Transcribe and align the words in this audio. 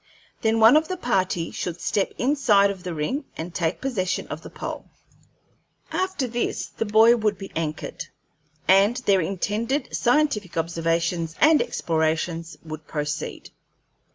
Then 0.41 0.59
one 0.59 0.75
of 0.77 0.87
the 0.87 0.97
party 0.97 1.51
should 1.51 1.79
step 1.79 2.11
inside 2.17 2.71
of 2.71 2.81
the 2.81 2.95
ring 2.95 3.25
and 3.37 3.53
take 3.53 3.79
possession 3.81 4.25
of 4.29 4.41
the 4.41 4.49
pole. 4.49 4.85
After 5.91 6.25
this 6.27 6.65
the 6.65 6.85
buoy 6.87 7.13
would 7.13 7.37
be 7.37 7.51
anchored, 7.55 8.05
and 8.67 8.95
their 8.97 9.21
intended 9.21 9.95
scientific 9.95 10.57
observations 10.57 11.35
and 11.39 11.61
explorations 11.61 12.57
would 12.63 12.87
proceed. 12.87 13.51